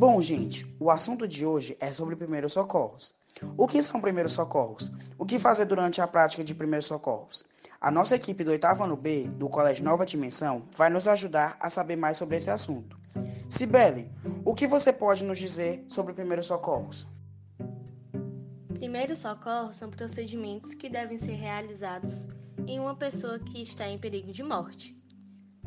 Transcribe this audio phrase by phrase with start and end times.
[0.00, 3.14] Bom, gente, o assunto de hoje é sobre primeiros socorros.
[3.54, 4.90] O que são primeiros socorros?
[5.18, 7.44] O que fazer durante a prática de primeiros socorros?
[7.78, 11.68] A nossa equipe do oitavo ano B, do Colégio Nova Dimensão, vai nos ajudar a
[11.68, 12.98] saber mais sobre esse assunto.
[13.46, 14.10] Sibeli,
[14.42, 17.06] o que você pode nos dizer sobre primeiros socorros?
[18.72, 22.26] Primeiros socorros são procedimentos que devem ser realizados
[22.66, 24.98] em uma pessoa que está em perigo de morte,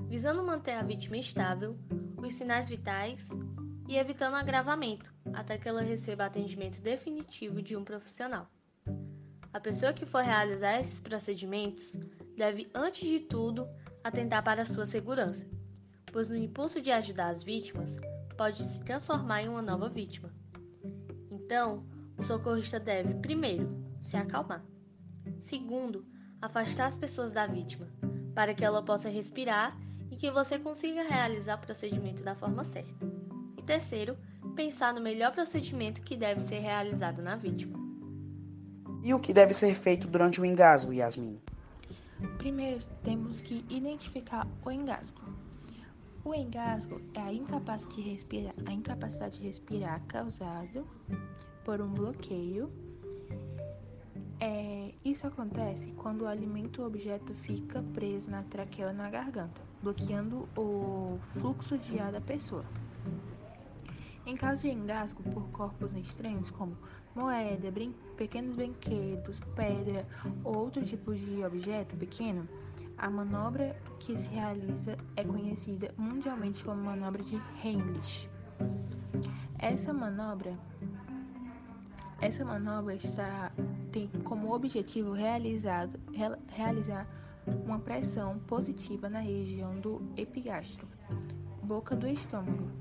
[0.07, 1.77] visando manter a vítima estável,
[2.17, 3.29] os sinais vitais
[3.87, 8.49] e evitando agravamento até que ela receba atendimento definitivo de um profissional.
[9.51, 11.99] A pessoa que for realizar esses procedimentos
[12.35, 13.67] deve, antes de tudo,
[14.03, 15.47] atentar para sua segurança,
[16.11, 17.97] pois no impulso de ajudar as vítimas,
[18.35, 20.33] pode se transformar em uma nova vítima.
[21.29, 21.85] Então,
[22.17, 24.63] o socorrista deve, primeiro, se acalmar.
[25.39, 26.05] Segundo,
[26.41, 27.87] afastar as pessoas da vítima,
[28.33, 29.77] para que ela possa respirar
[30.11, 33.12] e que você consiga realizar o procedimento da forma certa.
[33.63, 34.17] E terceiro,
[34.57, 37.79] pensar no melhor procedimento que deve ser realizado na vítima.
[39.01, 41.39] E o que deve ser feito durante o engasgo, Yasmin?
[42.39, 45.21] Primeiro, temos que identificar o engasgo.
[46.25, 50.85] O engasgo é a incapacidade de respirar, a incapacidade de respirar causado
[51.63, 52.69] por um bloqueio.
[54.41, 59.61] É, isso acontece quando o alimento ou objeto fica preso na traqueia ou na garganta,
[59.81, 62.65] bloqueando o fluxo de ar da pessoa.
[64.25, 66.77] Em caso de engasgo por corpos estranhos, como
[67.13, 70.07] moeda, brin pequenos brinquedos, pedra
[70.43, 72.47] ou outro tipo de objeto pequeno,
[72.97, 78.29] a manobra que se realiza é conhecida mundialmente como manobra de Heimlich.
[79.59, 80.57] Essa manobra
[82.23, 83.51] essa manobra está,
[83.91, 85.99] tem como objetivo realizado,
[86.47, 87.05] realizar
[87.65, 90.87] uma pressão positiva na região do epigastro,
[91.61, 92.71] boca do estômago,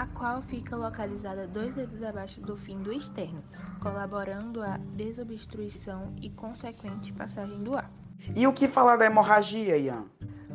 [0.00, 3.44] a qual fica localizada dois dedos abaixo do fim do externo,
[3.82, 7.90] colaborando à desobstruição e consequente passagem do ar.
[8.34, 10.06] E o que falar da hemorragia, Ian?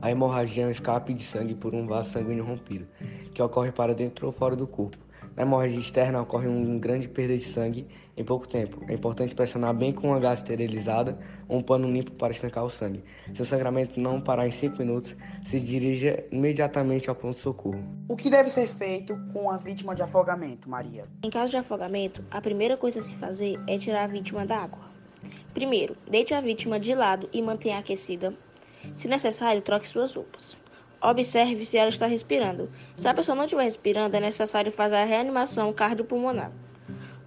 [0.02, 2.88] A hemorragia é um escape de sangue por um vaso sanguíneo rompido,
[3.36, 4.98] que ocorre para dentro ou fora do corpo.
[5.36, 7.86] Na hemorragia externa ocorre uma grande perda de sangue
[8.16, 8.80] em pouco tempo.
[8.88, 12.70] É importante pressionar bem com uma gás esterilizada ou um pano limpo para estancar o
[12.70, 13.04] sangue.
[13.34, 15.16] Se o sangramento não parar em 5 minutos,
[15.46, 17.84] se dirija imediatamente ao pronto-socorro.
[18.08, 21.04] O que deve ser feito com a vítima de afogamento, Maria?
[21.22, 24.58] Em caso de afogamento, a primeira coisa a se fazer é tirar a vítima da
[24.58, 24.86] água.
[25.54, 28.34] Primeiro, deite a vítima de lado e mantenha aquecida.
[28.94, 30.58] Se necessário, troque suas roupas.
[31.06, 32.68] Observe se ela está respirando.
[32.98, 36.52] Se a pessoa não estiver respirando, é necessário fazer a reanimação cardiopulmonar.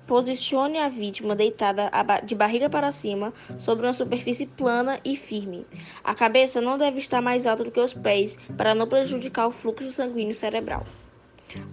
[0.05, 1.89] Posicione a vítima deitada
[2.25, 5.65] de barriga para cima sobre uma superfície plana e firme.
[6.03, 9.53] A cabeça não deve estar mais alta do que os pés para não prejudicar o
[9.53, 10.85] fluxo sanguíneo cerebral.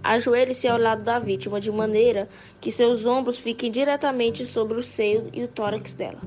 [0.04, 2.28] Ajoelhe-se ao lado da vítima de maneira
[2.60, 6.20] que seus ombros fiquem diretamente sobre o seio e o tórax dela.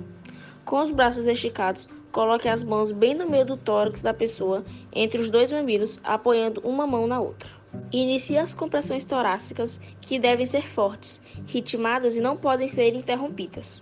[0.66, 5.22] Com os braços esticados, Coloque as mãos bem no meio do tórax da pessoa, entre
[5.22, 7.50] os dois mamilos, apoiando uma mão na outra.
[7.92, 13.82] Inicie as compressões torácicas, que devem ser fortes, ritmadas e não podem ser interrompidas.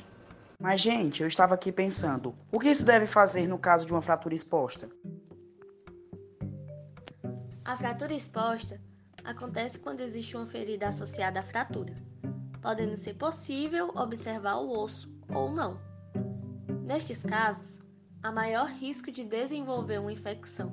[0.60, 4.02] Mas, gente, eu estava aqui pensando: o que se deve fazer no caso de uma
[4.02, 4.90] fratura exposta?
[7.64, 8.82] A fratura exposta
[9.24, 11.94] acontece quando existe uma ferida associada à fratura,
[12.62, 15.80] podendo ser possível observar o osso ou não.
[16.86, 17.82] Nestes casos,
[18.22, 20.72] há maior risco de desenvolver uma infecção.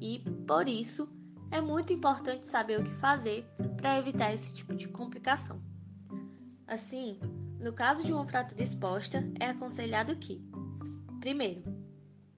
[0.00, 1.08] E, por isso,
[1.50, 3.46] é muito importante saber o que fazer
[3.76, 5.62] para evitar esse tipo de complicação.
[6.66, 7.18] Assim,
[7.60, 10.42] no caso de uma fratura exposta, é aconselhado que,
[11.20, 11.62] primeiro,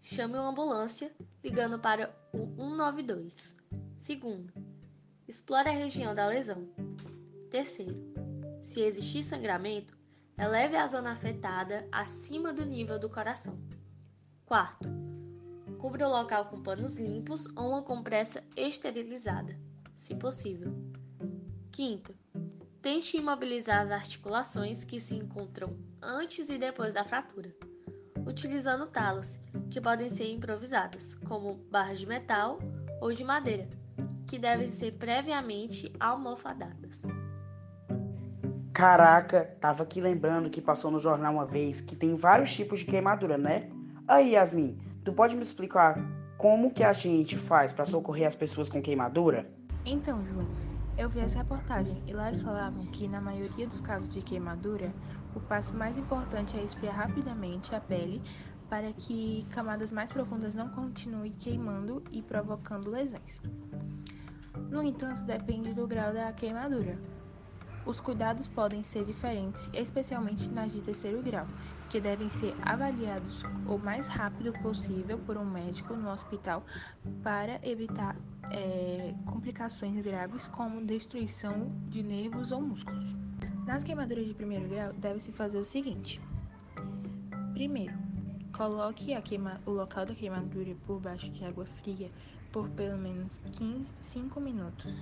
[0.01, 3.57] chame uma ambulância ligando para o 192.
[3.95, 4.53] Segundo,
[5.27, 6.69] explore a região da lesão.
[7.51, 7.97] Terceiro,
[8.63, 9.97] se existir sangramento,
[10.39, 13.59] eleve a zona afetada acima do nível do coração.
[14.47, 14.89] Quarto,
[15.77, 19.59] cubra o local com panos limpos ou uma compressa esterilizada,
[19.97, 20.73] se possível.
[21.73, 22.15] Quinto,
[22.81, 27.53] tente imobilizar as articulações que se encontram antes e depois da fratura,
[28.25, 32.61] utilizando talas, que podem ser improvisadas, como barras de metal
[33.01, 33.69] ou de madeira,
[34.29, 37.03] que devem ser previamente almofadadas.
[38.73, 42.85] Caraca, tava aqui lembrando que passou no jornal uma vez que tem vários tipos de
[42.85, 43.71] queimadura, né?
[44.09, 45.99] Aí, Yasmin, tu pode me explicar
[46.39, 49.51] como que a gente faz para socorrer as pessoas com queimadura?
[49.85, 50.47] Então, João,
[50.97, 54.95] eu vi essa reportagem e lá eles falavam que na maioria dos casos de queimadura,
[55.35, 58.23] o passo mais importante é esfriar rapidamente a pele
[58.71, 63.41] para que camadas mais profundas não continuem queimando e provocando lesões.
[64.71, 66.97] No entanto, depende do grau da queimadura.
[67.87, 71.47] Os cuidados podem ser diferentes, especialmente nas de terceiro grau,
[71.89, 76.65] que devem ser avaliados o mais rápido possível por um médico no hospital
[77.23, 78.17] para evitar
[78.51, 83.15] é, complicações graves como destruição de nervos ou músculos.
[83.65, 86.21] Nas queimaduras de primeiro grau, deve-se fazer o seguinte:
[87.53, 87.95] primeiro,
[88.53, 92.11] coloque queima, o local da queimadura por baixo de água fria
[92.51, 94.93] por pelo menos 15, 5 minutos.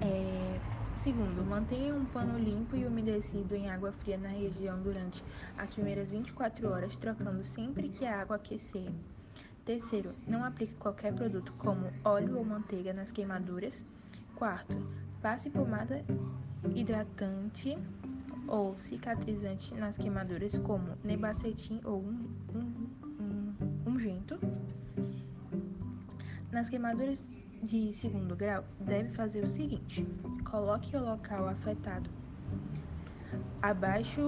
[0.00, 0.60] É,
[0.96, 5.22] segundo, mantenha um pano limpo e umedecido em água fria na região durante
[5.56, 8.90] as primeiras 24 horas, trocando sempre que a água aquecer.
[9.64, 13.84] Terceiro, não aplique qualquer produto como óleo ou manteiga nas queimaduras.
[14.36, 14.76] Quarto,
[15.20, 16.04] passe pomada
[16.74, 17.76] hidratante
[18.46, 24.38] ou cicatrizante nas queimaduras como nebacetim ou um, um, um, ungento.
[26.52, 27.28] Nas queimaduras
[27.66, 30.06] de segundo grau, deve fazer o seguinte:
[30.48, 32.08] coloque o local afetado
[33.60, 34.22] abaixo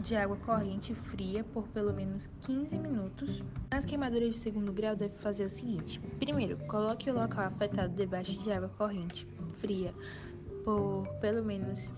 [0.00, 3.42] de água corrente fria por pelo menos 15 minutos.
[3.70, 8.40] Nas queimaduras de segundo grau, deve fazer o seguinte: primeiro, coloque o local afetado debaixo
[8.40, 9.26] de água corrente
[9.58, 9.92] fria
[10.64, 11.88] por pelo menos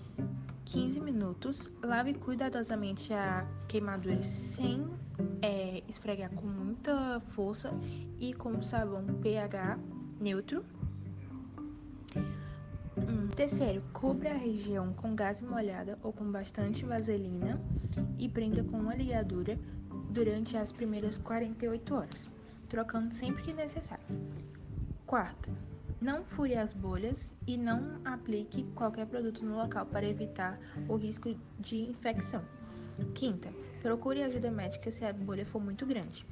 [0.65, 1.71] 15 minutos.
[1.83, 4.87] Lave cuidadosamente a queimadura sem
[5.43, 7.71] é, esfregar com muita força
[8.19, 9.77] e com sabão pH
[10.19, 10.63] neutro.
[12.97, 13.27] Hum.
[13.35, 17.59] Terceiro, cubra a região com gás molhada ou com bastante vaselina
[18.17, 19.59] e prenda com uma ligadura
[20.09, 22.29] durante as primeiras 48 horas,
[22.69, 24.05] trocando sempre que necessário.
[25.05, 25.51] Quarto,
[26.01, 31.35] não fure as bolhas e não aplique qualquer produto no local para evitar o risco
[31.59, 32.43] de infecção.
[33.13, 33.49] Quinta,
[33.81, 36.25] procure ajuda médica se a bolha for muito grande.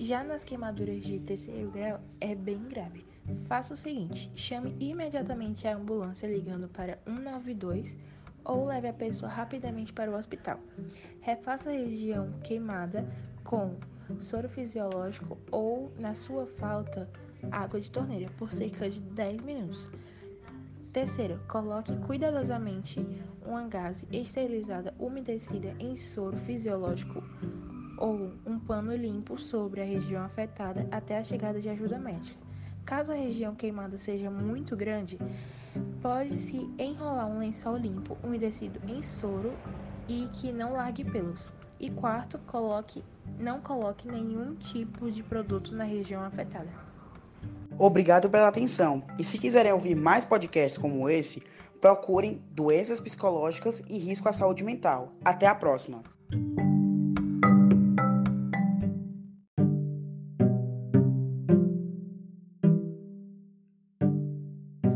[0.00, 3.04] Já nas queimaduras de terceiro grau é bem grave.
[3.46, 7.98] Faça o seguinte: chame imediatamente a ambulância ligando para 192
[8.44, 10.60] ou leve a pessoa rapidamente para o hospital.
[11.20, 13.04] Refaça a região queimada
[13.42, 13.76] com
[14.20, 17.10] soro fisiológico ou, na sua falta,
[17.50, 19.90] água de torneira por cerca de 10 minutos.
[20.92, 23.04] Terceiro, coloque cuidadosamente
[23.44, 27.22] uma gase esterilizada umedecida em soro fisiológico
[27.98, 32.38] ou um pano limpo sobre a região afetada até a chegada de ajuda médica.
[32.84, 35.18] Caso a região queimada seja muito grande,
[36.00, 39.52] pode-se enrolar um lençol limpo umedecido em soro
[40.08, 41.52] e que não largue pelos.
[41.78, 43.04] E quarto, coloque,
[43.38, 46.68] não coloque nenhum tipo de produto na região afetada.
[47.78, 49.02] Obrigado pela atenção.
[49.18, 51.42] E se quiserem ouvir mais podcasts como esse,
[51.80, 55.12] procurem doenças psicológicas e risco à saúde mental.
[55.24, 56.02] Até a próxima.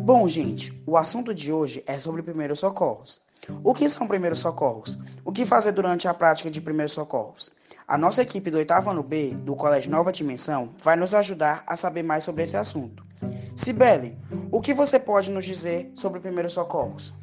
[0.04, 3.22] Bom, gente, o assunto de hoje é sobre primeiros socorros.
[3.62, 4.98] O que são primeiros socorros?
[5.24, 7.52] O que fazer durante a prática de primeiros socorros?
[7.86, 11.76] A nossa equipe do oitavo ano B, do Colégio Nova Dimensão, vai nos ajudar a
[11.76, 13.06] saber mais sobre esse assunto.
[13.54, 14.18] Sibeli,
[14.50, 17.14] o que você pode nos dizer sobre primeiros socorros?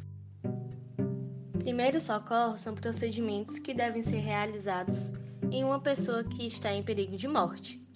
[1.58, 5.12] Primeiros socorros são procedimentos que devem ser realizados
[5.50, 7.86] em uma pessoa que está em perigo de morte,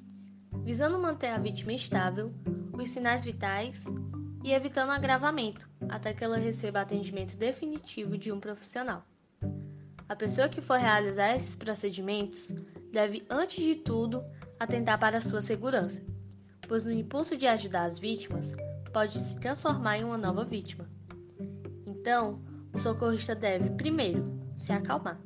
[0.62, 2.34] visando manter a vítima estável,
[2.74, 3.86] os sinais vitais
[4.44, 9.02] e evitando agravamento até que ela receba atendimento definitivo de um profissional.
[10.06, 12.54] A pessoa que for realizar esses procedimentos
[12.92, 14.22] deve, antes de tudo,
[14.60, 16.04] atentar para sua segurança,
[16.68, 18.54] pois no impulso de ajudar as vítimas,
[18.92, 20.86] pode se transformar em uma nova vítima.
[21.86, 25.18] Então, o socorrista deve, primeiro, se acalmar.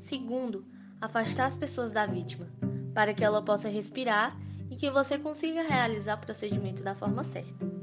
[0.00, 0.66] Segundo,
[1.02, 2.50] afastar as pessoas da vítima,
[2.94, 4.34] para que ela possa respirar
[4.70, 7.77] e que você consiga realizar o procedimento da forma certa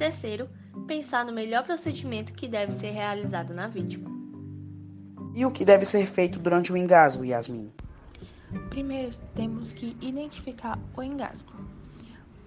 [0.00, 0.48] terceiro,
[0.86, 4.10] pensar no melhor procedimento que deve ser realizado na vítima.
[5.34, 7.70] E o que deve ser feito durante o engasgo, Yasmin?
[8.70, 11.52] Primeiro, temos que identificar o engasgo.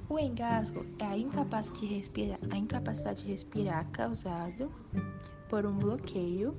[0.10, 4.72] O engasgo é a incapacidade de respirar, a incapacidade de respirar causado
[5.48, 6.58] por um bloqueio.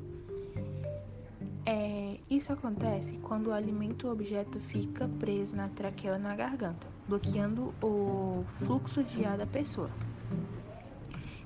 [1.67, 6.87] É, isso acontece quando o alimento ou objeto fica preso na traqueia ou na garganta,
[7.09, 9.91] bloqueando o fluxo de ar da pessoa.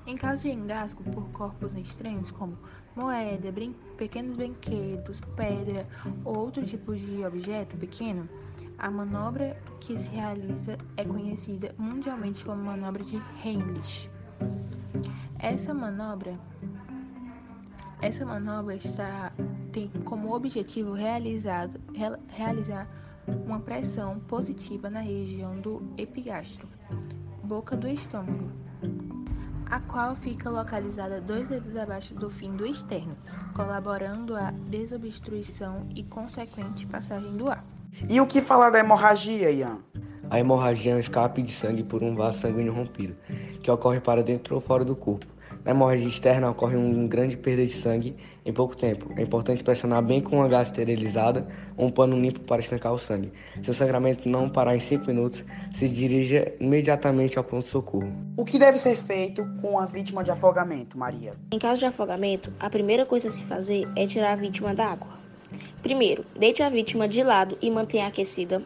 [0.09, 2.57] Em caso de engasgo por corpos estranhos, como
[2.95, 5.87] moeda, brin pequenos brinquedos, pedra
[6.25, 8.27] ou outro tipo de objeto pequeno,
[8.79, 14.09] a manobra que se realiza é conhecida mundialmente como manobra de Heimlich.
[15.37, 16.39] Essa manobra
[18.01, 19.31] essa manobra está,
[19.71, 21.79] tem como objetivo realizado,
[22.29, 22.89] realizar
[23.45, 26.67] uma pressão positiva na região do epigastro,
[27.43, 28.49] boca do estômago,
[29.69, 33.15] a qual fica localizada dois dedos abaixo do fim do externo,
[33.55, 37.63] colaborando à desobstrução e consequente passagem do ar.
[38.09, 39.77] E o que falar da hemorragia, Ian?
[40.29, 43.15] A hemorragia é um escape de sangue por um vaso sanguíneo rompido,
[43.61, 45.27] que ocorre para dentro ou fora do corpo.
[45.65, 49.11] Na hemorragia externa ocorre uma grande perda de sangue em pouco tempo.
[49.17, 52.97] É importante pressionar bem com uma gás esterilizada ou um pano limpo para estancar o
[52.97, 53.31] sangue.
[53.61, 55.43] Se o sangramento não parar em 5 minutos,
[55.75, 58.11] se dirija imediatamente ao pronto-socorro.
[58.37, 61.31] O que deve ser feito com a vítima de afogamento, Maria?
[61.51, 64.87] Em caso de afogamento, a primeira coisa a se fazer é tirar a vítima da
[64.87, 65.19] água.
[65.81, 68.61] Primeiro, deite a vítima de lado e mantenha aquecida.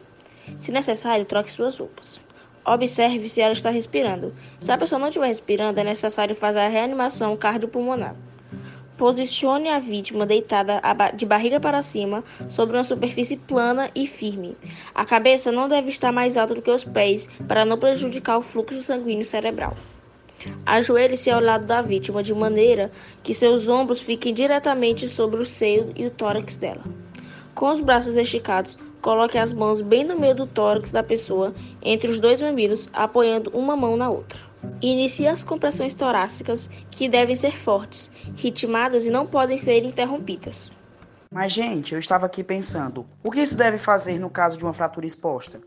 [0.58, 2.23] Se necessário, troque suas roupas.
[2.66, 4.34] Observe se ela está respirando.
[4.58, 8.16] Se a pessoa não estiver respirando, é necessário fazer a reanimação cardiopulmonar.
[8.96, 10.80] Posicione a vítima deitada
[11.14, 14.56] de barriga para cima sobre uma superfície plana e firme.
[14.94, 18.42] A cabeça não deve estar mais alta do que os pés para não prejudicar o
[18.42, 19.76] fluxo sanguíneo cerebral.
[20.64, 22.92] Ajoelhe-se ao lado da vítima de maneira
[23.22, 26.82] que seus ombros fiquem diretamente sobre o seio e o tórax dela.
[27.54, 32.10] Com os braços esticados, Coloque as mãos bem no meio do tórax da pessoa, entre
[32.10, 34.38] os dois mamilos, apoiando uma mão na outra.
[34.80, 40.72] Inicie as compressões torácicas, que devem ser fortes, ritmadas e não podem ser interrompidas.
[41.30, 44.72] Mas, gente, eu estava aqui pensando: o que se deve fazer no caso de uma
[44.72, 45.60] fratura exposta?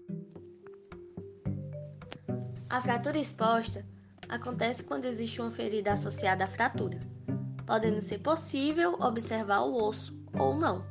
[2.71, 3.85] A fratura exposta
[4.27, 6.99] acontece quando existe uma ferida associada à fratura,
[7.67, 10.83] podendo ser possível observar o osso ou não.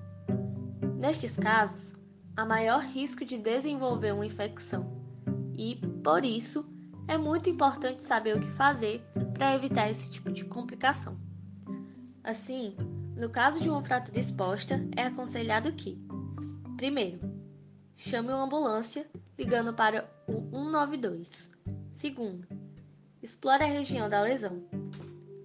[1.00, 1.96] Nestes casos,
[2.36, 5.02] há maior risco de desenvolver uma infecção
[5.54, 6.68] e, por isso,
[7.08, 9.02] é muito importante saber o que fazer
[9.32, 11.18] para evitar esse tipo de complicação.
[12.22, 12.76] Assim,
[13.16, 15.98] no caso de uma fratura exposta, é aconselhado que,
[16.76, 17.20] primeiro,
[17.94, 21.50] chame uma ambulância ligando para o 192.
[21.90, 22.46] Segundo,
[23.22, 24.62] explore a região da lesão.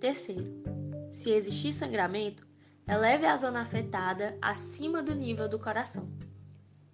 [0.01, 0.61] Terceiro,
[1.11, 2.45] se existir sangramento,
[2.87, 6.11] eleve a zona afetada acima do nível do coração.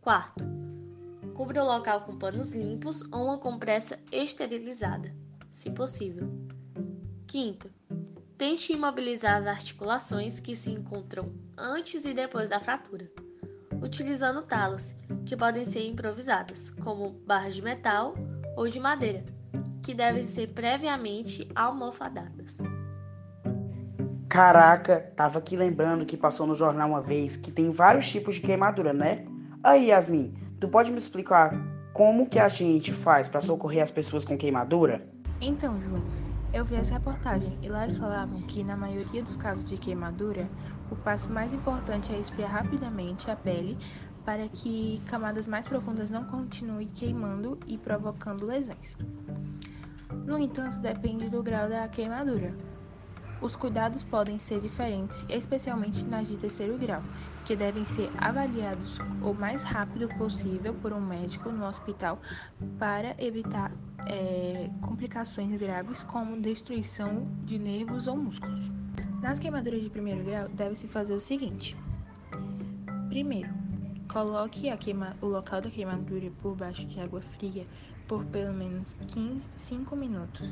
[0.08, 0.46] Quarto,
[1.34, 5.14] cubra o local com panos limpos ou uma compressa esterilizada,
[5.52, 6.30] se possível.
[7.28, 7.70] Quinto,
[8.38, 13.12] tente imobilizar as articulações que se encontram antes e depois da fratura,
[13.82, 14.96] utilizando talas,
[15.26, 18.16] que podem ser improvisadas, como barras de metal
[18.56, 19.26] ou de madeira,
[19.84, 22.60] que devem ser previamente almofadadas.
[24.30, 28.42] Caraca, tava aqui lembrando que passou no jornal uma vez que tem vários tipos de
[28.42, 29.27] queimadura, né?
[29.68, 31.52] Aí, Yasmin, tu pode me explicar
[31.92, 35.06] como que a gente faz para socorrer as pessoas com queimadura?
[35.42, 36.02] Então, João,
[36.54, 40.50] eu vi essa reportagem e lá eles falavam que na maioria dos casos de queimadura,
[40.90, 43.78] o passo mais importante é esfriar rapidamente a pele
[44.24, 48.96] para que camadas mais profundas não continuem queimando e provocando lesões.
[50.26, 52.56] No entanto, depende do grau da queimadura.
[53.40, 57.04] Os cuidados podem ser diferentes, especialmente nas de terceiro grau,
[57.46, 62.20] que devem ser avaliados o mais rápido possível por um médico no hospital
[62.80, 63.72] para evitar
[64.08, 68.72] é, complicações graves como destruição de nervos ou músculos.
[69.22, 71.78] Nas queimaduras de primeiro grau, deve-se fazer o seguinte:
[73.08, 73.54] primeiro,
[74.12, 77.68] coloque queima, o local da queimadura por baixo de água fria
[78.08, 80.50] por pelo menos 15, 5 minutos.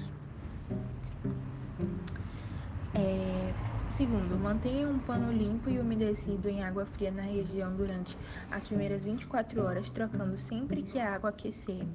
[2.97, 3.53] É,
[3.91, 8.17] segundo, mantenha um pano limpo e umedecido em água fria na região durante
[8.49, 11.85] as primeiras 24 horas, trocando sempre que a água aquecer.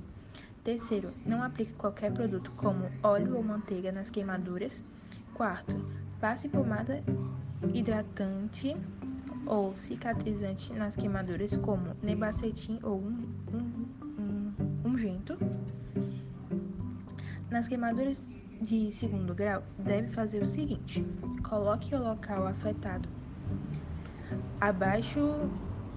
[0.63, 4.85] Terceiro, não aplique qualquer produto como óleo ou manteiga nas queimaduras.
[5.33, 5.75] Quarto,
[6.21, 7.03] passe pomada
[7.73, 8.77] hidratante
[9.47, 13.85] ou cicatrizante nas queimaduras, como nebacetim ou um, um,
[14.19, 15.39] um, ungento.
[17.51, 18.29] Nas queimaduras
[18.61, 21.05] de segundo grau deve fazer o seguinte:
[21.43, 23.09] coloque o local afetado
[24.61, 25.51] abaixo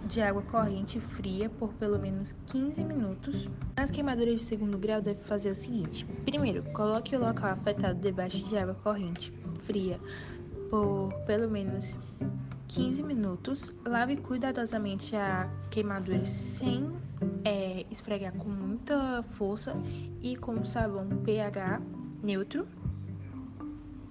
[0.08, 3.50] de água corrente fria por pelo menos 15 minutos.
[3.75, 8.43] Nas queimaduras de segundo grau deve fazer o seguinte: primeiro, coloque o local afetado debaixo
[8.48, 9.34] de água corrente
[9.65, 10.00] fria
[10.70, 11.93] por pelo menos
[12.70, 13.74] 15 minutos.
[13.86, 16.91] Lave cuidadosamente a queimadura sem
[17.43, 19.75] é, esfregar com muita força
[20.22, 21.82] e com sabão pH
[22.24, 22.65] neutro.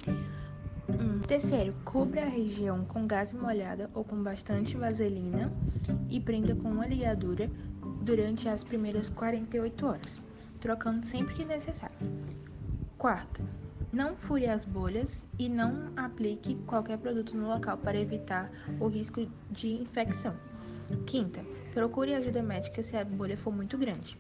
[0.07, 5.51] Hum, terceiro, cubra a região com gás molhada ou com bastante vaselina
[6.11, 7.51] e prenda com uma ligadura
[8.03, 10.21] durante as primeiras 48 horas,
[10.61, 11.97] trocando sempre que necessário.
[12.99, 13.43] Quarto,
[13.93, 19.27] não fure as bolhas e não aplique qualquer produto no local para evitar o risco
[19.51, 20.37] de infecção.
[21.07, 21.43] Quinta,
[21.73, 24.19] Procure ajuda médica se a bolha for muito grande.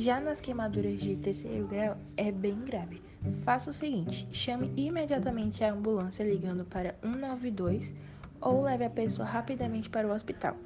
[0.00, 3.02] Já nas queimaduras de terceiro grau, é bem grave.
[3.42, 7.94] Faça o seguinte: chame imediatamente a ambulância ligando para 192
[8.40, 10.56] ou leve a pessoa rapidamente para o hospital.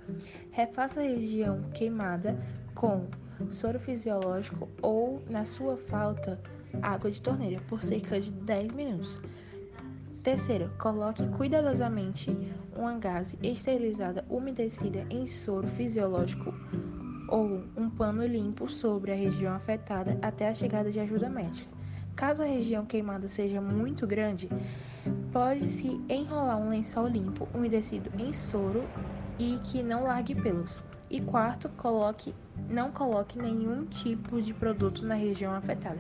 [0.52, 2.38] Refaça a região queimada
[2.76, 3.08] com
[3.50, 6.40] soro fisiológico ou, na sua falta,
[6.80, 9.20] água de torneira por cerca de 10 minutos.
[10.22, 12.30] Terceiro, coloque cuidadosamente
[12.76, 16.54] uma gase esterilizada umedecida em soro fisiológico
[17.34, 21.68] ou um pano limpo sobre a região afetada até a chegada de ajuda médica.
[22.14, 24.48] Caso a região queimada seja muito grande,
[25.32, 28.84] pode-se enrolar um lençol limpo umedecido em soro
[29.36, 30.80] e que não largue pelos.
[31.10, 32.32] E quarto, coloque,
[32.70, 35.98] não coloque nenhum tipo de produto na região afetada.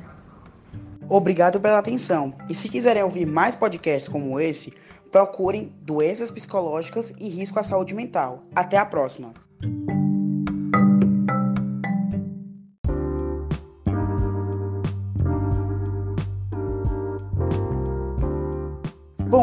[1.08, 2.32] Obrigado pela atenção.
[2.48, 4.72] E se quiserem ouvir mais podcasts como esse,
[5.10, 8.44] procurem doenças psicológicas e risco à saúde mental.
[8.54, 9.34] Até a próxima!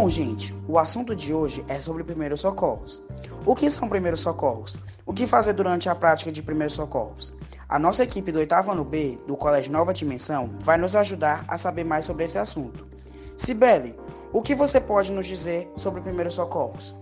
[0.01, 3.03] Bom, gente, o assunto de hoje é sobre primeiros socorros.
[3.46, 4.75] O que são primeiros socorros?
[5.05, 7.31] O que fazer durante a prática de primeiros socorros?
[7.70, 11.55] A nossa equipe do oitavo ano B, do Colégio Nova Dimensão, vai nos ajudar a
[11.55, 12.88] saber mais sobre esse assunto.
[13.38, 13.96] Sibeli,
[14.34, 16.96] o que você pode nos dizer sobre primeiros socorros?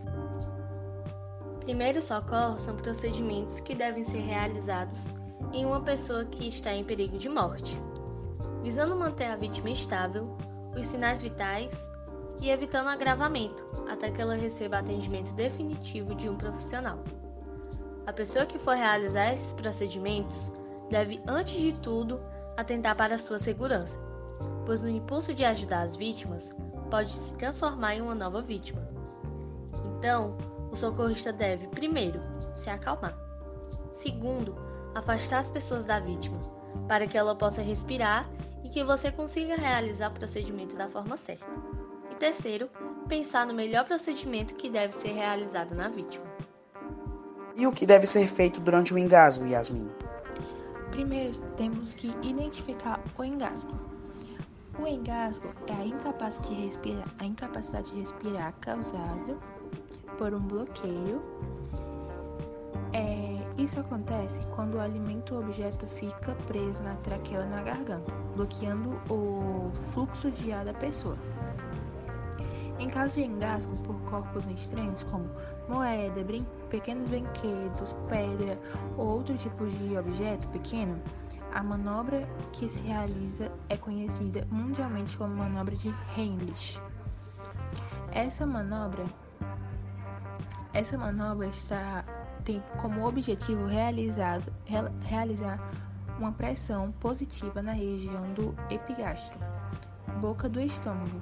[1.62, 5.16] Primeiros socorros são procedimentos que devem ser realizados
[5.54, 7.82] em uma pessoa que está em perigo de morte,
[8.62, 10.36] visando manter a vítima estável,
[10.78, 11.90] os sinais vitais
[12.42, 17.04] e evitando agravamento até que ela receba atendimento definitivo de um profissional.
[18.08, 20.52] A pessoa que for realizar esses procedimentos
[20.90, 22.20] deve, antes de tudo,
[22.58, 24.00] atentar para sua segurança,
[24.66, 26.52] pois no impulso de ajudar as vítimas,
[26.90, 28.82] pode se transformar em uma nova vítima.
[29.98, 30.38] Então,
[30.72, 32.22] o socorrista deve, primeiro,
[32.54, 33.16] se acalmar.
[33.94, 34.56] Segundo,
[34.96, 36.40] afastar as pessoas da vítima,
[36.88, 38.28] para que ela possa respirar
[38.64, 41.79] e que você consiga realizar o procedimento da forma certa
[42.20, 42.70] terceiro,
[43.08, 46.26] pensar no melhor procedimento que deve ser realizado na vítima.
[47.56, 49.90] E o que deve ser feito durante o engasgo, Yasmin?
[50.92, 53.72] Primeiro, temos que identificar o engasgo.
[54.80, 59.38] O engasgo é a incapacidade de respirar, a incapacidade de respirar causada
[60.18, 61.22] por um bloqueio.
[62.94, 68.14] É, isso acontece quando o alimento ou objeto fica preso na traqueia ou na garganta,
[68.36, 71.18] bloqueando o fluxo de ar da pessoa.
[72.80, 75.30] Em caso de engasgo por corpos estranhos, como
[75.68, 78.58] moeda, brin pequenos brinquedos, pedra
[78.98, 80.98] ou outro tipo de objeto pequeno,
[81.54, 86.80] a manobra que se realiza é conhecida mundialmente como manobra de Heimlich.
[88.14, 89.06] Essa manobra,
[90.74, 92.06] essa manobra está,
[92.46, 94.42] tem como objetivo realizar,
[95.02, 95.60] realizar
[96.18, 99.38] uma pressão positiva na região do epigastro,
[100.22, 101.22] boca do estômago,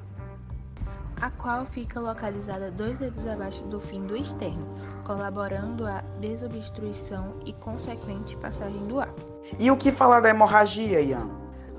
[1.21, 4.67] a qual fica localizada dois dedos abaixo do fim do externo,
[5.03, 9.13] colaborando à desobstrução e consequente passagem do ar.
[9.58, 11.30] E o que falar da hemorragia, Ian?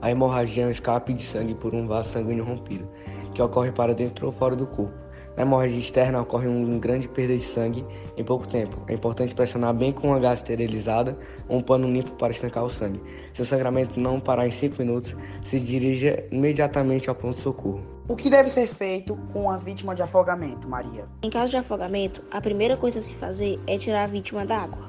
[0.03, 2.88] A hemorragia é um escape de sangue por um vaso sanguíneo rompido,
[3.33, 5.09] que ocorre para dentro ou fora do corpo.
[5.37, 8.83] Na hemorragia externa ocorre uma grande perda de sangue em pouco tempo.
[8.88, 11.16] É importante pressionar bem com uma gás esterilizada
[11.48, 13.01] ou um pano limpo para estancar o sangue.
[13.33, 17.97] Se o sangramento não parar em 5 minutos, se dirija imediatamente ao pronto-socorro.
[18.09, 21.05] O que deve ser feito com a vítima de afogamento, Maria?
[21.23, 24.61] Em caso de afogamento, a primeira coisa a se fazer é tirar a vítima da
[24.61, 24.88] água.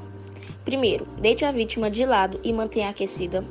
[0.63, 3.43] Primeiro, deite a vítima de lado e mantenha aquecida.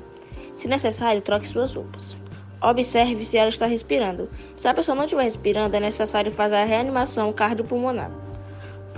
[0.57, 2.17] Se necessário, troque suas roupas.
[2.63, 4.31] Observe se ela está respirando.
[4.57, 8.11] Se a pessoa não estiver respirando, é necessário fazer a reanimação cardiopulmonar.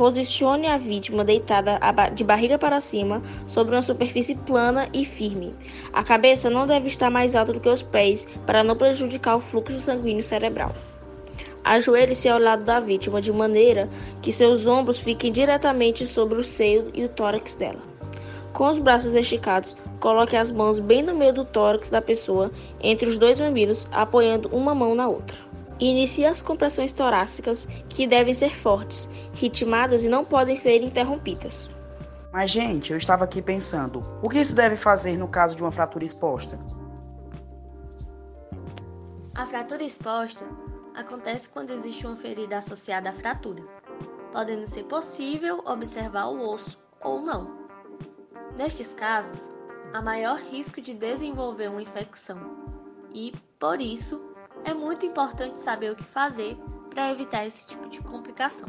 [0.01, 1.79] Posicione a vítima deitada
[2.15, 5.55] de barriga para cima sobre uma superfície plana e firme.
[5.93, 9.41] A cabeça não deve estar mais alta do que os pés para não prejudicar o
[9.41, 10.75] fluxo sanguíneo cerebral.
[11.63, 13.91] Ajoelhe-se ao lado da vítima de maneira
[14.23, 17.83] que seus ombros fiquem diretamente sobre o seio e o tórax dela.
[18.55, 23.07] Com os braços esticados, coloque as mãos bem no meio do tórax da pessoa, entre
[23.07, 25.50] os dois mamilos, apoiando uma mão na outra.
[25.81, 31.71] Inicie as compressões torácicas, que devem ser fortes, ritmadas e não podem ser interrompidas.
[32.31, 35.73] Mas, gente, eu estava aqui pensando: o que se deve fazer no caso de uma
[35.73, 36.59] fratura exposta?
[39.35, 40.45] A fratura exposta
[40.95, 43.63] acontece quando existe uma ferida associada à fratura,
[44.33, 47.59] podendo ser possível observar o osso ou não.
[48.57, 49.51] Nestes casos,
[49.95, 52.39] há maior risco de desenvolver uma infecção
[53.15, 54.30] e, por isso,
[54.65, 56.57] é muito importante saber o que fazer
[56.91, 58.69] para evitar esse tipo de complicação.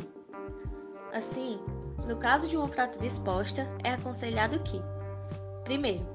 [1.13, 1.60] Assim,
[2.08, 4.82] No caso de uma fratura exposta, é aconselhado que:
[5.63, 6.06] primeiro,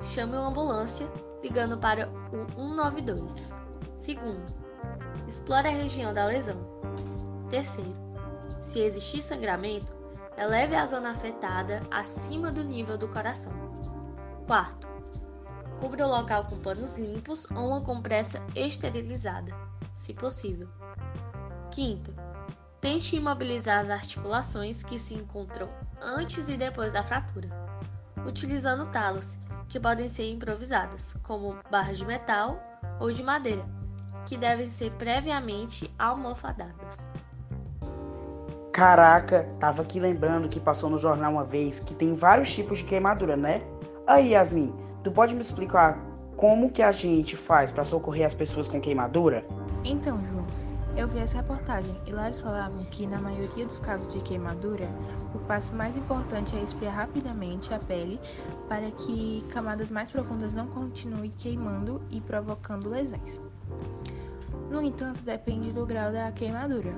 [0.00, 1.10] chame uma ambulância
[1.42, 3.52] ligando para o 192.
[3.94, 4.44] Segundo,
[5.26, 6.56] explore a região da lesão.
[7.50, 7.94] Terceiro,
[8.60, 9.92] se existir sangramento,
[10.36, 13.52] eleve a zona afetada acima do nível do coração.
[14.46, 14.86] Quarto,
[15.80, 19.52] cubra o local com panos limpos ou uma compressa esterilizada,
[19.94, 20.68] se possível.
[21.70, 22.14] Quinto,
[22.80, 25.68] tente imobilizar as articulações que se encontram
[26.00, 27.48] antes e depois da fratura,
[28.26, 29.38] utilizando talos,
[29.68, 32.58] que podem ser improvisadas, como barras de metal
[32.98, 33.64] ou de madeira,
[34.26, 37.06] que devem ser previamente almofadadas.
[38.72, 42.84] Caraca, tava aqui lembrando que passou no jornal uma vez que tem vários tipos de
[42.84, 43.60] queimadura, né?
[44.08, 44.72] Aí, Yasmin,
[45.04, 46.02] tu pode me explicar
[46.34, 49.46] como que a gente faz para socorrer as pessoas com queimadura?
[49.84, 50.46] Então, João,
[50.96, 54.88] eu vi essa reportagem e lá eles falavam que na maioria dos casos de queimadura,
[55.34, 58.18] o passo mais importante é esfriar rapidamente a pele
[58.66, 63.38] para que camadas mais profundas não continuem queimando e provocando lesões.
[64.70, 66.94] No entanto, depende do grau da queimadura.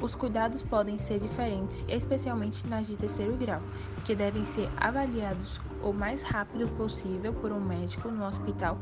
[0.00, 3.60] Os cuidados podem ser diferentes, especialmente nas de terceiro grau,
[4.06, 8.78] que devem ser avaliados o mais rápido possível por um médico no hospital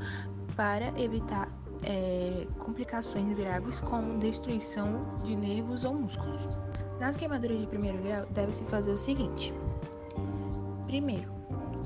[0.57, 1.49] para evitar
[1.83, 6.49] é, complicações graves como destruição de nervos ou músculos.
[7.01, 9.53] Nas queimaduras de primeiro grau, deve-se fazer o seguinte:
[10.87, 11.33] primeiro,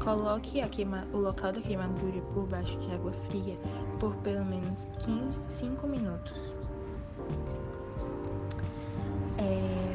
[0.03, 3.57] coloque queima, o local da queimadura por baixo de água fria
[3.99, 6.53] por pelo menos 15, 5 minutos.
[9.39, 9.86] É,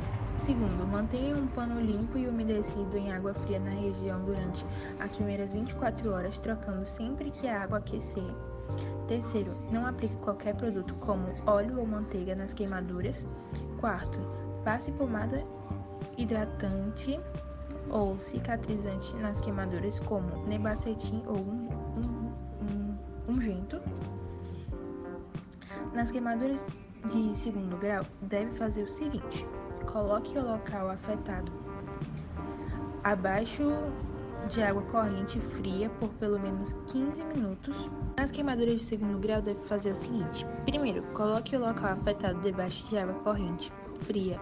[0.42, 4.66] segundo, mantenha um pano limpo e umedecido em água fria na região durante
[5.00, 8.34] as primeiras 24 horas, trocando sempre que a água aquecer.
[9.08, 13.28] Terceiro, não aplique qualquer produto como óleo ou manteiga nas queimaduras.
[13.80, 14.20] Quarto,
[14.64, 15.44] passe pomada
[16.18, 17.20] hidratante
[17.92, 22.32] ou cicatrizante nas queimaduras como nebacetim ou um, um,
[22.64, 22.98] um,
[23.30, 23.80] ungento.
[25.94, 26.68] Nas queimaduras
[27.12, 29.46] de segundo grau, deve fazer o seguinte:
[29.86, 31.52] coloque o local afetado
[33.04, 33.64] abaixo
[34.50, 37.90] de água corrente fria por pelo menos 15 minutos.
[38.18, 42.88] Nas queimaduras de segundo grau, deve fazer o seguinte: primeiro, coloque o local afetado debaixo
[42.88, 43.72] de água corrente
[44.06, 44.40] fria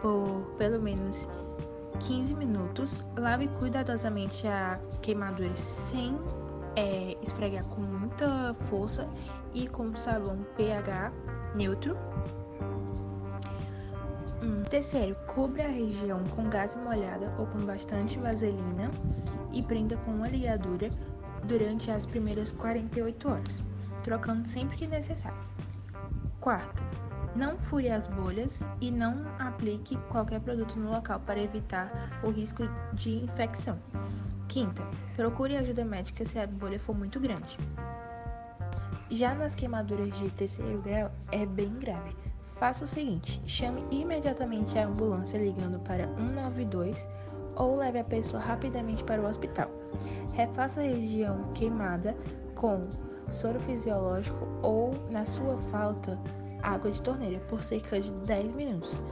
[0.00, 1.28] por pelo menos
[2.00, 3.04] 15 minutos.
[3.16, 6.18] Lave cuidadosamente a queimadura sem
[6.76, 9.08] é, esfregar com muita força
[9.54, 11.12] e com sabão pH
[11.54, 11.96] neutro.
[14.72, 18.90] Terceiro, cubra a região com gás molhada ou com bastante vaselina
[19.52, 20.88] e prenda com uma ligadura
[21.44, 23.62] durante as primeiras 48 horas,
[24.02, 25.36] trocando sempre que necessário.
[26.40, 26.82] Quarto,
[27.36, 31.92] não fure as bolhas e não aplique qualquer produto no local para evitar
[32.24, 32.62] o risco
[32.94, 33.78] de infecção.
[34.48, 34.82] Quinta,
[35.14, 37.58] procure ajuda médica se a bolha for muito grande.
[39.10, 42.21] Já nas queimaduras de terceiro grau, é bem grave.
[42.62, 47.08] Faça o seguinte: chame imediatamente a ambulância ligando para 192
[47.56, 49.68] ou leve a pessoa rapidamente para o hospital.
[50.32, 52.16] Refaça a região queimada
[52.54, 52.80] com
[53.28, 56.16] soro fisiológico ou, na sua falta,
[56.62, 59.02] água de torneira por cerca de 10 minutos.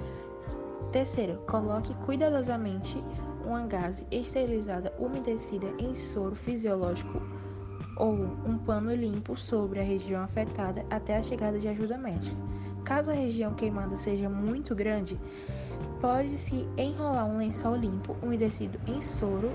[0.92, 3.02] Terceiro, coloque cuidadosamente
[3.44, 7.20] uma gase esterilizada umedecida em soro fisiológico
[7.96, 8.12] ou
[8.46, 12.59] um pano limpo sobre a região afetada até a chegada de ajuda médica.
[12.84, 15.18] Caso a região queimada seja muito grande,
[16.00, 19.52] pode-se enrolar um lençol limpo umedecido em soro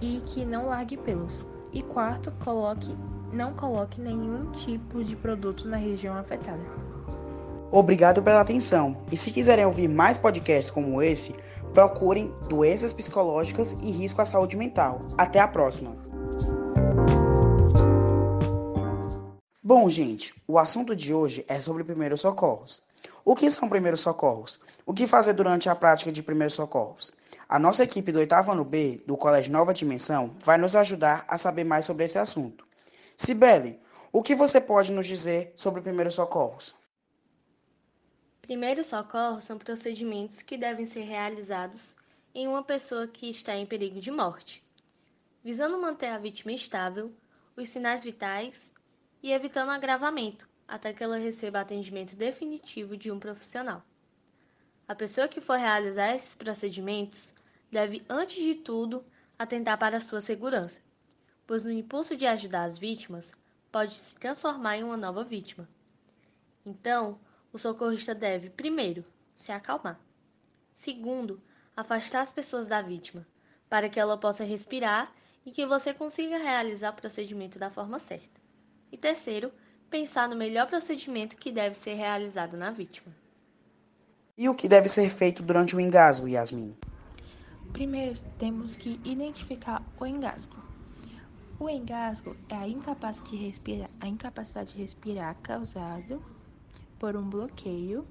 [0.00, 1.44] e que não largue pelos.
[1.72, 2.96] E quarto, coloque,
[3.32, 6.62] não coloque nenhum tipo de produto na região afetada.
[7.70, 8.96] Obrigado pela atenção.
[9.10, 11.34] E se quiserem ouvir mais podcasts como esse,
[11.72, 15.00] procurem doenças psicológicas e risco à saúde mental.
[15.18, 16.03] Até a próxima.
[19.66, 22.82] Bom, gente, o assunto de hoje é sobre primeiros socorros.
[23.24, 24.60] O que são primeiros socorros?
[24.84, 27.10] O que fazer durante a prática de primeiros socorros?
[27.48, 31.38] A nossa equipe do oitavo ano B, do Colégio Nova Dimensão, vai nos ajudar a
[31.38, 32.66] saber mais sobre esse assunto.
[33.16, 33.80] Sibeli,
[34.12, 36.76] o que você pode nos dizer sobre primeiros socorros?
[38.42, 41.96] Primeiros socorros são procedimentos que devem ser realizados
[42.34, 44.62] em uma pessoa que está em perigo de morte,
[45.42, 47.10] visando manter a vítima estável,
[47.56, 48.73] os sinais vitais
[49.24, 53.82] e evitando agravamento até que ela receba atendimento definitivo de um profissional.
[54.86, 57.34] A pessoa que for realizar esses procedimentos
[57.72, 59.02] deve, antes de tudo,
[59.38, 60.82] atentar para a sua segurança,
[61.46, 63.32] pois no impulso de ajudar as vítimas,
[63.72, 65.66] pode se transformar em uma nova vítima.
[66.66, 67.18] Então,
[67.50, 69.98] o socorrista deve, primeiro, se acalmar.
[70.74, 71.42] Segundo,
[71.74, 73.26] afastar as pessoas da vítima,
[73.70, 75.10] para que ela possa respirar
[75.46, 78.43] e que você consiga realizar o procedimento da forma certa.
[78.94, 79.50] E terceiro,
[79.90, 83.12] pensar no melhor procedimento que deve ser realizado na vítima.
[84.38, 86.76] E o que deve ser feito durante o engasgo, Yasmin?
[87.72, 90.54] Primeiro, temos que identificar o engasgo.
[91.58, 96.22] O engasgo é a incapacidade de respirar, a incapacidade de respirar causado
[96.96, 98.06] por um bloqueio.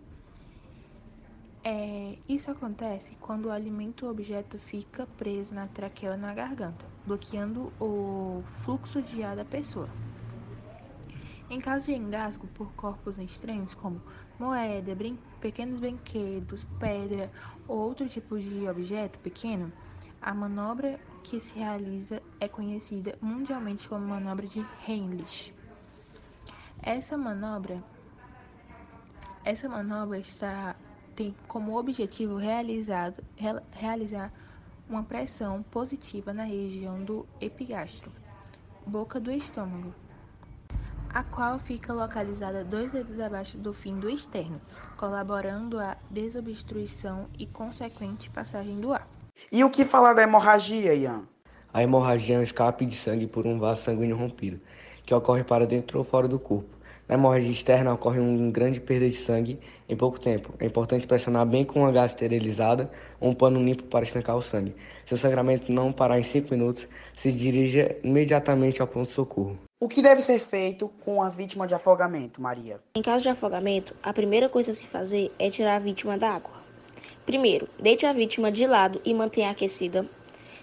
[1.63, 6.86] É, isso acontece quando o alimento ou objeto fica preso na traqueia ou na garganta,
[7.08, 9.88] bloqueando o fluxo de ar da pessoa.
[11.54, 14.02] Em caso de engasgo por corpos estranhos, como
[14.39, 17.32] moeda, brin pequenos brinquedos, pedra
[17.68, 19.72] ou outro tipo de objeto pequeno,
[20.20, 25.54] a manobra que se realiza é conhecida mundialmente como manobra de Heimlich.
[26.82, 27.84] Essa manobra,
[29.46, 30.76] essa manobra está
[31.16, 33.24] tem como objetivo realizado,
[33.72, 34.34] realizar
[34.89, 38.12] uma pressão positiva na região do epigastro,
[38.88, 39.94] boca do estômago,
[41.13, 44.60] a qual fica localizada dois dedos abaixo do fim do externo,
[44.97, 49.08] colaborando à desobstrução e consequente passagem do ar.
[49.52, 51.21] E o que falar da hemorragia, Ian?
[51.71, 54.60] A hemorragia é um escape de sangue por um vaso sanguíneo rompido,
[55.06, 56.72] que ocorre para dentro ou fora do corpo.
[57.08, 60.54] Na hemorragia externa ocorre uma grande perda de sangue em pouco tempo.
[60.60, 62.89] É importante pressionar bem com uma gás esterilizada
[63.20, 64.74] ou um pano limpo para estancar o sangue.
[65.06, 69.58] Se o sangramento não parar em 5 minutos, se dirija imediatamente ao pronto-socorro.
[69.82, 72.80] O que deve ser feito com a vítima de afogamento, Maria?
[72.96, 76.30] Em caso de afogamento, a primeira coisa a se fazer é tirar a vítima da
[76.30, 76.63] água.
[77.26, 80.06] Primeiro, deite a vítima de lado e mantenha aquecida.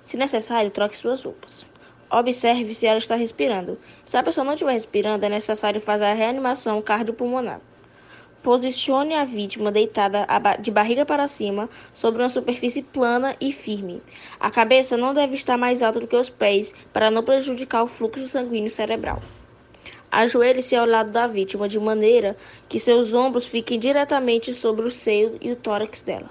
[0.03, 1.67] Se necessário, troque suas roupas.
[2.11, 3.79] Observe se ela está respirando.
[4.05, 7.61] Se a pessoa não estiver respirando, é necessário fazer a reanimação cardiopulmonar.
[8.43, 10.27] Posicione a vítima deitada
[10.59, 14.03] de barriga para cima sobre uma superfície plana e firme.
[14.41, 17.87] A cabeça não deve estar mais alta do que os pés para não prejudicar o
[17.87, 19.23] fluxo sanguíneo cerebral.
[20.11, 22.37] Ajoelhe-se ao lado da vítima de maneira
[22.69, 26.31] que seus ombros fiquem diretamente sobre o seio e o tórax dela.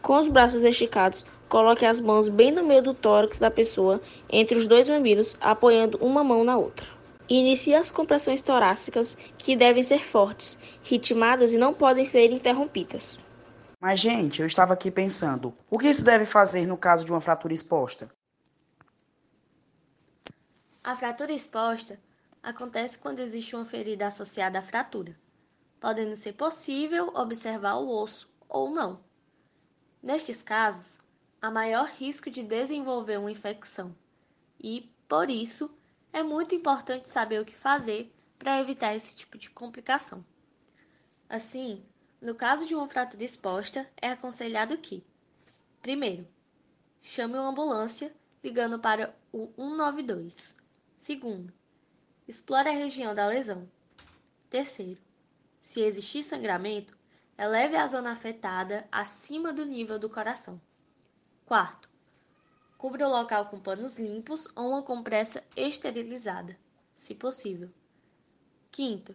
[0.00, 4.58] Com os braços esticados, Coloque as mãos bem no meio do tórax da pessoa, entre
[4.58, 6.86] os dois mamilos, apoiando uma mão na outra.
[7.28, 13.18] Inicie as compressões torácicas, que devem ser fortes, ritmadas e não podem ser interrompidas.
[13.78, 17.20] Mas, gente, eu estava aqui pensando: o que se deve fazer no caso de uma
[17.20, 18.10] fratura exposta?
[20.82, 22.00] A fratura exposta
[22.42, 25.14] acontece quando existe uma ferida associada à fratura,
[25.78, 29.00] podendo ser possível observar o osso ou não.
[30.02, 31.01] Nestes casos,
[31.42, 33.92] há maior risco de desenvolver uma infecção
[34.62, 35.76] e, por isso,
[36.12, 40.24] é muito importante saber o que fazer para evitar esse tipo de complicação.
[41.28, 41.84] Assim,
[42.20, 45.04] no caso de uma fratura exposta, é aconselhado que,
[45.80, 46.28] primeiro,
[47.00, 50.54] chame uma ambulância ligando para o 192.
[50.94, 51.52] Segundo,
[52.28, 53.68] explore a região da lesão.
[54.48, 55.00] Terceiro,
[55.60, 56.96] se existir sangramento,
[57.36, 60.60] eleve a zona afetada acima do nível do coração.
[61.46, 61.88] Quarto,
[62.78, 66.56] cubra o local com panos limpos ou uma compressa esterilizada,
[66.94, 67.70] se possível.
[68.70, 69.14] Quinto,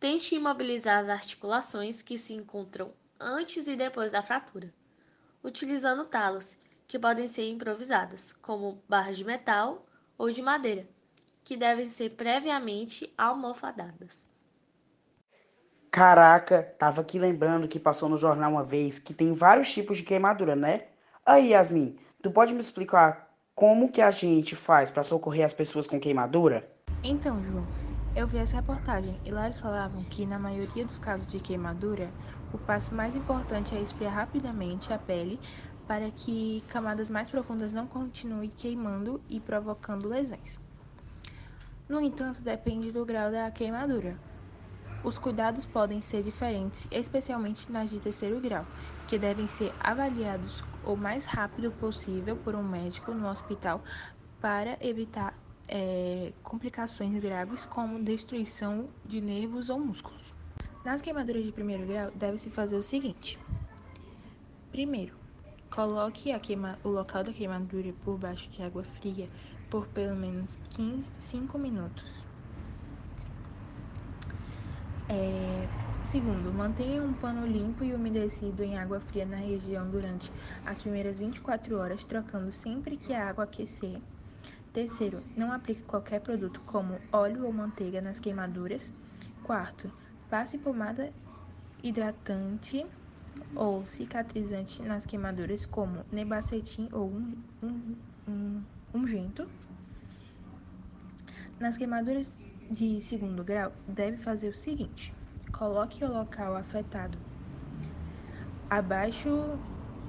[0.00, 4.72] tente imobilizar as articulações que se encontram antes e depois da fratura,
[5.44, 9.86] utilizando talas, que podem ser improvisadas, como barras de metal
[10.18, 10.88] ou de madeira,
[11.44, 14.26] que devem ser previamente almofadadas.
[15.90, 20.04] Caraca, tava aqui lembrando que passou no jornal uma vez que tem vários tipos de
[20.04, 20.88] queimadura, né?
[21.24, 25.86] Aí, Yasmin, tu pode me explicar como que a gente faz para socorrer as pessoas
[25.86, 26.70] com queimadura?
[27.02, 27.68] Então, João,
[28.14, 32.14] eu vi essa reportagem e lá eles falavam que na maioria dos casos de queimadura,
[32.52, 35.40] o passo mais importante é esfriar rapidamente a pele
[35.86, 40.58] para que camadas mais profundas não continuem queimando e provocando lesões.
[41.88, 44.20] No entanto, depende do grau da queimadura.
[45.02, 48.66] Os cuidados podem ser diferentes, especialmente nas de terceiro grau,
[49.06, 53.82] que devem ser avaliados o mais rápido possível por um médico no hospital
[54.40, 55.34] para evitar
[55.68, 60.20] é, complicações graves como destruição de nervos ou músculos.
[60.84, 63.38] Nas queimaduras de primeiro grau, deve-se fazer o seguinte:
[64.72, 65.14] primeiro,
[65.70, 69.28] coloque queima, o local da queimadura por baixo de água fria
[69.68, 72.10] por pelo menos 15, 5 minutos.
[75.08, 75.68] É,
[76.04, 80.30] segundo, mantenha um pano limpo e umedecido em água fria na região durante
[80.64, 84.00] as primeiras 24 horas, trocando sempre que a água aquecer.
[84.72, 88.92] Terceiro, não aplique qualquer produto como óleo ou manteiga nas queimaduras.
[89.42, 89.90] Quarto,
[90.28, 91.12] passe pomada
[91.82, 92.86] hidratante
[93.54, 97.96] ou cicatrizante nas queimaduras, como nebacetim ou um, um,
[98.28, 98.62] um,
[98.94, 99.48] ungento.
[101.58, 102.36] Nas queimaduras
[102.70, 105.12] de segundo grau, deve fazer o seguinte:
[105.60, 107.18] coloque o local afetado
[108.70, 109.58] abaixo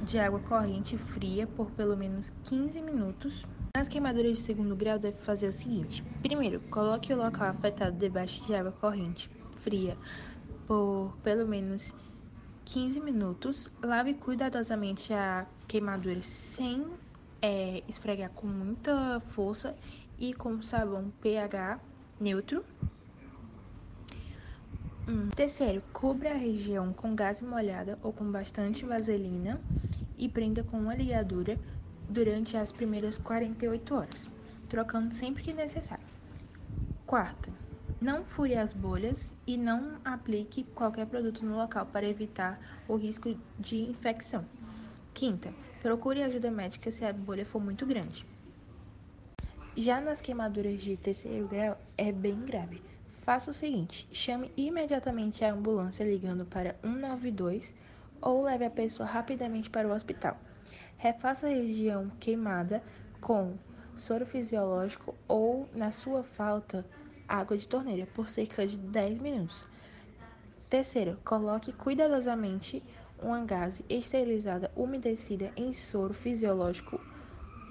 [0.02, 3.46] de água corrente fria por pelo menos 15 minutos.
[3.76, 8.42] Nas queimaduras de segundo grau, deve fazer o seguinte: primeiro, coloque o local afetado debaixo
[8.48, 9.98] de água corrente fria
[10.66, 11.94] por pelo menos
[12.64, 13.70] 15 minutos.
[13.84, 16.88] Lave cuidadosamente a queimadura sem
[17.42, 19.76] é, esfregar com muita força
[20.18, 21.78] e com sabão pH
[22.22, 22.64] neutro.
[25.08, 25.30] Hum.
[25.36, 29.60] Terceiro, cubra a região com gás molhada ou com bastante vaselina
[30.18, 31.60] e prenda com uma ligadura
[32.08, 34.30] durante as primeiras 48 horas,
[34.68, 36.06] trocando sempre que necessário.
[37.06, 37.52] Quarta,
[38.00, 43.36] não fure as bolhas e não aplique qualquer produto no local para evitar o risco
[43.60, 44.48] de infecção.
[45.14, 48.26] Quinta, procure ajuda médica se a bolha for muito grande.
[49.76, 52.91] Já nas queimaduras de terceiro grau, é bem grave.
[53.22, 57.74] Faça o seguinte: chame imediatamente a ambulância ligando para 192
[58.20, 60.38] ou leve a pessoa rapidamente para o hospital.
[60.98, 62.84] Refaça a região queimada
[63.20, 63.58] com
[63.96, 66.86] soro fisiológico ou, na sua falta,
[67.28, 69.68] água de torneira por cerca de 10 minutos.
[70.68, 72.84] Terceiro, coloque cuidadosamente
[73.22, 77.00] uma gase esterilizada umedecida em soro fisiológico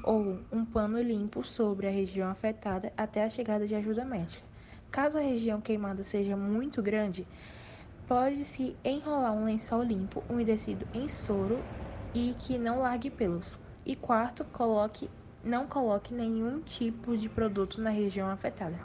[0.04, 4.49] ou um pano limpo sobre a região afetada até a chegada de ajuda médica.
[4.90, 7.26] Caso a região queimada seja muito grande,
[8.07, 11.64] pode-se enrolar um lençol limpo umedecido em soro
[12.14, 13.59] e que não largue pelos.
[13.87, 15.11] E quarto, coloque,
[15.42, 18.81] não coloque nenhum tipo de produto na região afetada.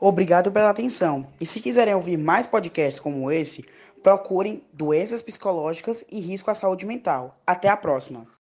[0.00, 1.26] Obrigado pela atenção.
[1.38, 3.62] E se quiserem ouvir mais podcasts como esse,
[4.02, 7.38] procurem Doenças Psicológicas e Risco à Saúde Mental.
[7.46, 8.26] Até a próxima!